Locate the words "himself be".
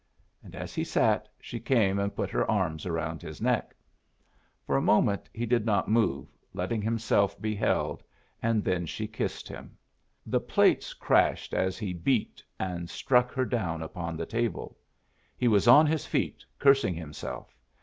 6.81-7.53